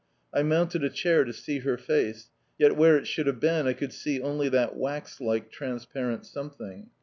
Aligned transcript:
I 0.33 0.41
mounted 0.41 0.83
a 0.83 0.89
chair 0.89 1.23
to 1.25 1.31
see 1.31 1.59
her 1.59 1.77
face, 1.77 2.31
yet 2.57 2.75
where 2.75 2.97
it 2.97 3.05
should 3.05 3.27
have 3.27 3.39
been 3.39 3.67
I 3.67 3.73
could 3.73 3.93
see 3.93 4.19
only 4.19 4.49
that 4.49 4.75
wax 4.75 5.21
like, 5.21 5.51
transparent 5.51 6.25
something. 6.25 6.89